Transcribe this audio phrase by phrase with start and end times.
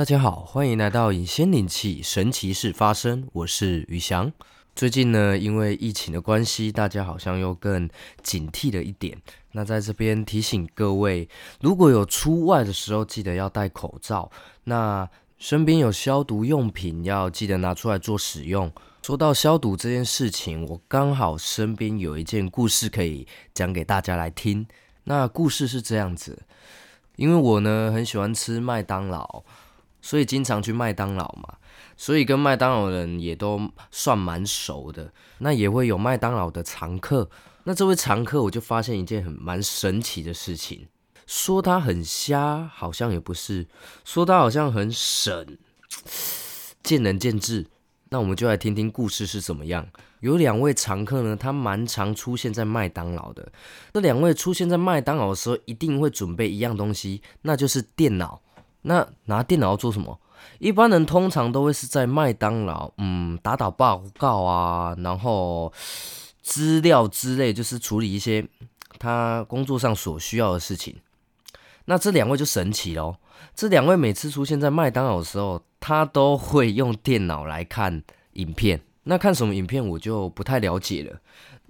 [0.00, 4.32] 大家好，欢迎来到隐仙灵气神奇事发生，我是宇翔。
[4.74, 7.86] 最近呢，因为疫情的关系，大家好像又更
[8.22, 9.20] 警惕了一点。
[9.52, 11.28] 那在这边提醒各位，
[11.60, 14.30] 如果有出外的时候，记得要戴口罩。
[14.64, 15.06] 那
[15.36, 18.72] 身边有消毒用品，要记得拿出来做使用。
[19.02, 24.66] 说到消毒这件事情，我刚好身边有一件故事可以讲给大家来听。
[25.04, 26.42] 那故事是这样子，
[27.16, 29.44] 因为我呢很喜欢吃麦当劳。
[30.02, 31.56] 所以经常去麦当劳嘛，
[31.96, 35.12] 所以跟麦当劳人也都算蛮熟的。
[35.38, 37.28] 那也会有麦当劳的常客。
[37.64, 40.88] 那这位常客，我就发现一件很蛮神奇的事情。
[41.26, 43.64] 说他很瞎，好像也不是；
[44.04, 45.58] 说他好像很省，
[46.82, 47.66] 见仁见智。
[48.12, 49.86] 那我们就来听听故事是怎么样。
[50.18, 53.52] 有两位常客呢，他蛮常出现在麦当劳的。
[53.94, 58.42] 这两位出现在麦当劳的时候，一定会准备一样东西，那就是电脑。
[58.82, 60.18] 那拿电脑做什么？
[60.58, 65.70] 一般人通常都会是在麦当劳，嗯，打打报告啊，然后
[66.42, 68.46] 资料之类，就是处理一些
[68.98, 70.96] 他工作上所需要的事情。
[71.84, 73.16] 那这两位就神奇喽！
[73.54, 78.02] 这两位每次出现在麦当劳的时候，他都会用电脑来看
[78.34, 78.80] 影片。
[79.04, 81.20] 那看什么影片我就不太了解了，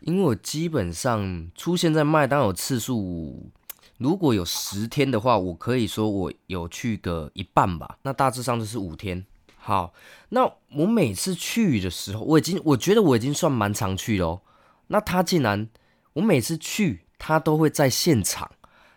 [0.00, 3.50] 因为我基本上出现在麦当劳次数。
[3.98, 7.98] 如果有十天的话，我可以说我有去个一半吧。
[8.02, 9.24] 那大致上就是五天。
[9.56, 9.92] 好，
[10.28, 14.42] 那我每次去的时候，我已经我觉得我已经算蛮常去喽。
[14.88, 15.68] 那他竟然，
[16.12, 18.48] 我每次去他都会在现场，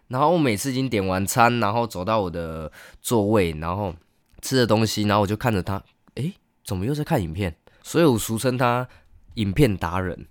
[0.09, 3.95] 然后我每次已经点完餐，然后走到我的座位，然后
[4.41, 5.81] 吃的东西，然后我就看着他，
[6.15, 6.33] 诶，
[6.63, 7.55] 怎么又在看影片？
[7.81, 8.87] 所以我俗称他
[9.35, 10.27] 影片达人，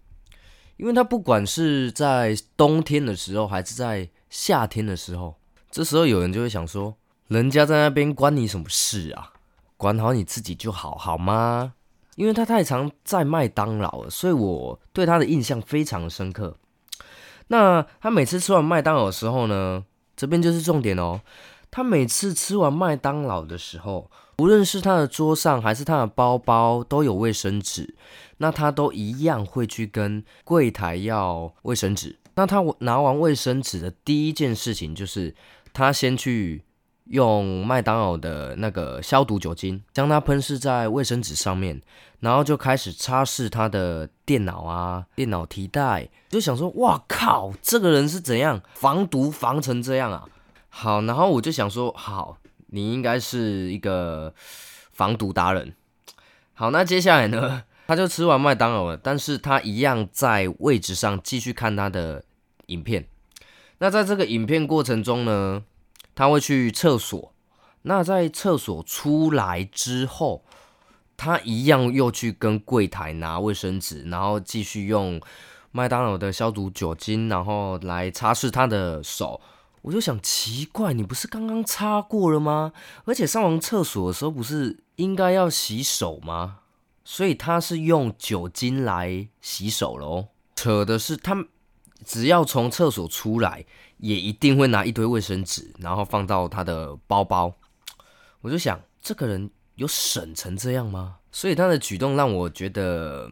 [0.76, 5.36] 因为他不管是在冬天的时候，还是在夏天的时候，
[5.70, 6.94] 这时候有人就会想说
[7.28, 9.32] ：“人家在那边关你什么事啊？
[9.76, 11.74] 管好你自己就好，好吗？”
[12.16, 16.56] 因为他太常在麦当劳了，所以我对他的印象非常深刻。
[17.46, 19.84] 那他每次吃完麦当劳的时候呢，
[20.16, 21.20] 这边就是重点哦。
[21.70, 27.94] 他每次吃完麦当劳的时候，无论是他的桌上还是他的包包都有卫生纸，
[28.38, 32.18] 那他都一样会去跟柜台要卫生纸。
[32.38, 35.34] 那他拿完卫生纸的第一件事情就是，
[35.72, 36.62] 他先去
[37.06, 41.82] 用麦当劳的那个消毒酒精，将它喷湿在卫生纸上面，
[42.20, 46.08] 然后就开始擦拭他的电脑啊、电脑提袋。
[46.28, 50.24] 就想说，哇靠，这个人是怎样防毒防成这样啊？
[50.68, 52.38] 好，然后我就想说，好，
[52.68, 54.32] 你应该是一个
[54.92, 55.74] 防毒达人。
[56.54, 62.22] 好，那接下来呢，他就吃完麦当劳了，但是他一样在位置上继续看他的。
[62.68, 63.06] 影片，
[63.78, 65.62] 那在这个影片过程中呢，
[66.14, 67.34] 他会去厕所。
[67.82, 70.44] 那在厕所出来之后，
[71.16, 75.20] 他一样又去跟柜台拿卫生纸，然后继续用
[75.70, 79.40] 麦当劳的消毒酒精，然后来擦拭他的手。
[79.82, 82.72] 我就想奇怪，你不是刚刚擦过了吗？
[83.04, 86.58] 而且上完厕所的时候不是应该要洗手吗？
[87.04, 90.26] 所以他是用酒精来洗手喽。
[90.56, 91.46] 扯的是他。
[92.04, 93.64] 只要从厕所出来，
[93.98, 97.54] 也一定会拿一堆卫生纸，然后放到他的包包。
[98.40, 101.16] 我就想，这个人有省成这样吗？
[101.30, 103.30] 所以他的举动让我觉得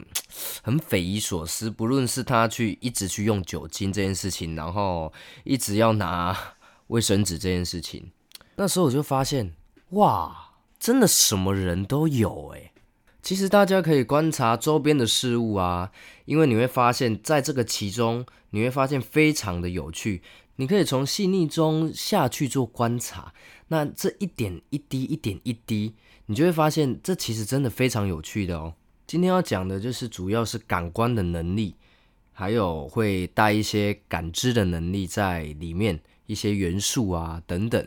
[0.61, 1.69] 很匪夷所思。
[1.69, 5.11] 不论是他去一直去用酒精这件事情，然后
[5.43, 6.37] 一直要拿
[6.87, 8.11] 卫生纸这件事情，
[8.55, 9.53] 那时候我就发现，
[9.89, 12.71] 哇，真的什么人都有诶。
[13.27, 15.91] 其实大家可以观察周边的事物啊，
[16.23, 20.21] 因为你会发现在这个其中，你会发现非常的有趣。
[20.55, 23.33] 你可以从细腻中下去做观察，
[23.67, 25.93] 那这一点一滴，一点一滴，
[26.27, 28.73] 你就会发现这其实真的非常有趣的哦。
[29.05, 31.75] 今天要讲的就是主要是感官的能力，
[32.31, 37.85] 还有会带一些感知的能力在里面，一些元素啊等等。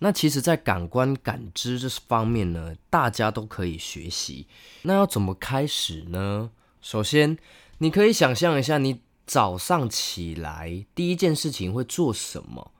[0.00, 4.46] 那其实，在感官感知这方面呢，大家都可以学习。
[4.82, 6.50] 那要怎么开始呢？
[6.82, 7.38] 首先，
[7.78, 12.72] 你可以想象一下，你早上起来第一件事情会做什么，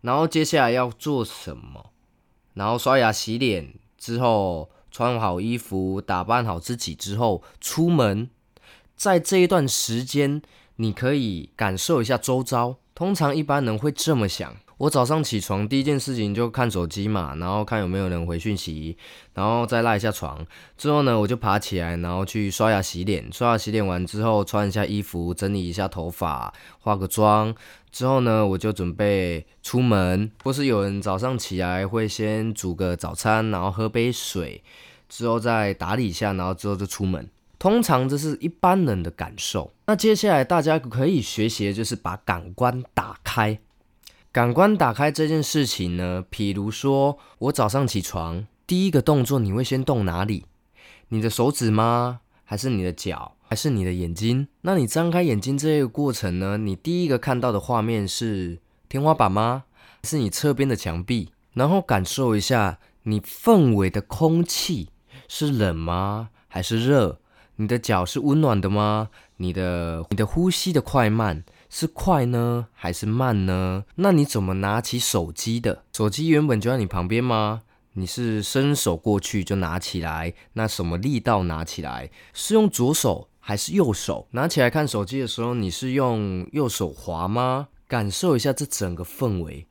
[0.00, 1.90] 然后接下来要做什么，
[2.54, 8.30] 然后刷牙洗脸之后，穿好衣服，打扮好自己之后出门。
[8.96, 10.40] 在这一段时间，
[10.76, 12.78] 你可以感受一下周遭。
[12.94, 14.56] 通常一般人会这么想。
[14.78, 18.96] 我早上起床第一件事情就看手机嘛，然后看有没有人回讯息，
[19.34, 20.44] 然后再赖一下床。
[20.76, 23.32] 之后呢，我就爬起来，然后去刷牙洗脸。
[23.32, 27.54] 刷牙洗脸完之后，穿一下衣服，整理一下头发，化个妆。
[27.92, 30.30] 之后呢，我就准备出门。
[30.42, 34.64] 或是有人早上起来会先煮个早餐，然后喝杯水，
[35.08, 37.28] 之后再打理一下，然后之后就出门。
[37.58, 39.72] 通常这是一般人的感受。
[39.86, 43.60] 那接下来大家可以学习的就是把感官打开。
[44.32, 50.46] 感官打开这件事情呢，譬如说我早上起床第一个动作，你会先动哪里？
[51.08, 52.20] 你的手指吗？
[52.42, 53.36] 还是你的脚？
[53.42, 54.48] 还是你的眼睛？
[54.62, 56.56] 那你张开眼睛这个过程呢？
[56.56, 58.58] 你第一个看到的画面是
[58.88, 59.64] 天花板吗？
[60.04, 61.28] 是你侧边的墙壁？
[61.52, 64.88] 然后感受一下你氛围的空气
[65.28, 66.30] 是冷吗？
[66.48, 67.18] 还是热？
[67.56, 69.10] 你的脚是温暖的吗？
[69.36, 71.44] 你的你的呼吸的快慢？
[71.74, 73.84] 是快呢还是慢呢？
[73.94, 75.84] 那你怎么拿起手机的？
[75.94, 77.62] 手机原本就在你旁边吗？
[77.94, 80.34] 你是伸手过去就拿起来？
[80.52, 82.10] 那什么力道拿起来？
[82.34, 85.54] 是用左手还是右手拿起来看手机的时候？
[85.54, 87.68] 你是用右手滑吗？
[87.88, 89.66] 感受一下这整个氛围，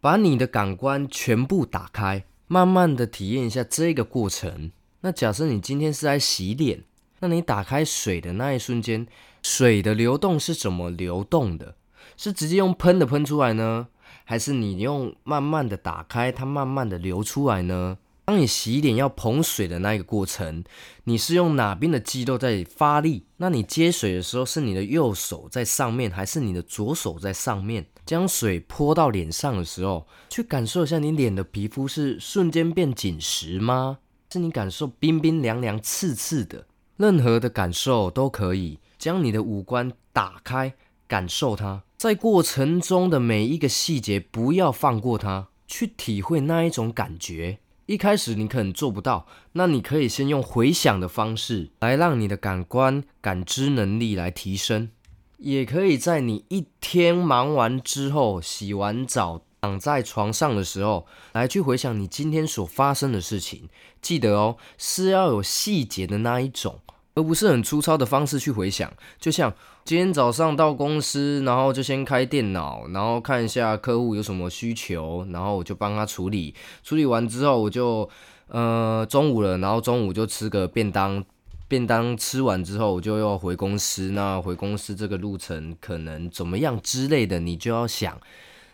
[0.00, 4.70] 把你的感官全部打开，慢慢的体验一下这个过程。
[5.00, 6.84] 那假设你今天是在洗脸，
[7.20, 9.06] 那你打开水的那一瞬间。
[9.42, 11.76] 水的流动是怎么流动的？
[12.16, 13.88] 是直接用喷的喷出来呢，
[14.24, 17.96] 还是你用慢慢的打开它，慢慢的流出来呢？
[18.26, 20.62] 当你洗脸要捧水的那一个过程，
[21.04, 23.24] 你是用哪边的肌肉在发力？
[23.38, 27.86] 那你接水的时候，是你的右手在上面，还是你的左手在上面？
[28.04, 33.98] 将水泼到脸上的时候，去感受一下你脸的皮肤是瞬间变紧实吗？
[34.30, 36.66] 是你感受冰冰凉凉、刺刺的？
[37.00, 38.78] 任何的感受都可以。
[38.98, 40.74] 将你的五官打开，
[41.08, 47.60] 感受它，在过程中的每一个细节，不要放过它，去体会那一种感觉。
[47.86, 54.90] 一开始你可能做不到，那你可以先用回想的方式来让你的感官感知能力来提升，
[55.38, 63.70] 也可以在你一天忙完之后，洗完澡躺在床上的时候，来去回想你今天所发生的事情。
[64.02, 66.78] 记得哦，是要有细节的那一种。
[67.14, 69.52] 而不是很粗糙的方式去回想，就像
[69.84, 76.54] 今天早上到公司，然后就先开电脑，然后看一下客户有什么需求，然后我就帮他处理。
[76.82, 78.08] 处理完之后，我就
[78.48, 81.24] 呃中午了，然后中午就吃个便当。
[81.68, 84.10] 便当吃完之后，我就要回公司。
[84.10, 88.20] 那回公司这个路程可能怎么样之类的，你就要想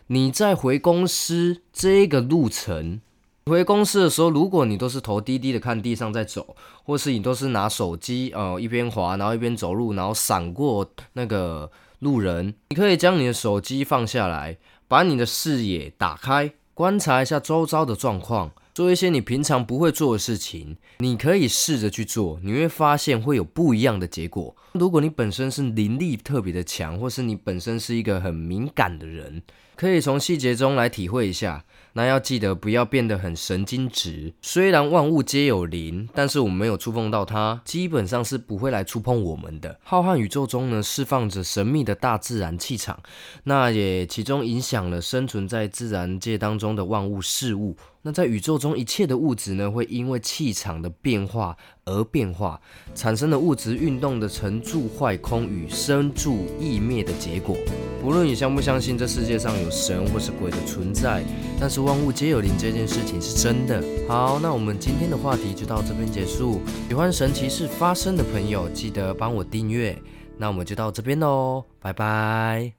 [0.07, 2.99] 你在回公司这个路程。
[3.47, 14.57] 回公司的时候，如果你都是头低低的看地上在走，或是你都是拿手机，呃，一边滑，然后一边走路，然后闪过那个路人，你可以将你的手机放下来，
[14.87, 24.55] 把你的视野打开，观察一下周遭的状况，做一些你平常不会做的事情，你可以试着去做，你会发现会有不一样的结果。
[24.73, 29.41] 如果你本身是灵力特别的强，或是你本身是一个很敏感的人，
[29.77, 31.63] 可以从细节中来体会一下。
[31.93, 34.31] 那要记得不要变得很神经质。
[34.41, 39.79] 虽然万物皆有灵，但是我们没有触碰到它，基本上是不会来触碰我们的。
[39.83, 43.01] 浩瀚宇宙中呢，释放着神秘的大自然气场，
[43.45, 47.75] 那也其中影响了生存在自然界当中的万物事物。
[48.03, 51.57] 那在宇宙中一切的物质呢，会因为气场的变化
[51.87, 52.59] 而变化，
[52.93, 57.57] 产生的物质运动的成住坏空与生住异灭的结果。
[58.03, 61.23] 无论你相不相信这世界上有神或是鬼的存在，
[61.59, 63.83] 但是万物皆有灵这件事情是真的。
[64.07, 66.61] 好，那我们今天的话题就到这边结束。
[66.87, 69.97] 喜欢神奇事发生的朋友，记得帮我订阅。
[70.37, 72.76] 那我们就到这边喽，拜拜。